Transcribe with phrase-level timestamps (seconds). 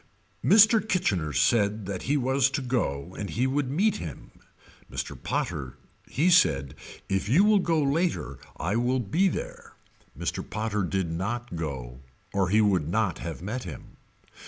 [0.43, 0.81] Mr.
[0.81, 4.31] Kitchener said that he was to go and he would meet him.
[4.91, 5.15] Mr.
[5.15, 5.77] Potter
[6.07, 6.73] he said
[7.07, 9.73] if you will go later I will be there.
[10.17, 10.43] Mr.
[10.43, 11.99] Potter did not go
[12.33, 13.97] or he would not have met him.